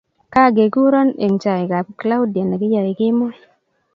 [0.33, 3.37] Kageguro eng chaikab Claudia nekiyoe kemoi